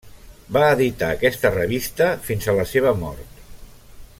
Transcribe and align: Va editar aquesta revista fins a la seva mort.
Va 0.55 0.69
editar 0.77 1.09
aquesta 1.17 1.51
revista 1.55 2.07
fins 2.29 2.47
a 2.47 2.57
la 2.61 2.67
seva 2.73 2.95
mort. 3.03 3.45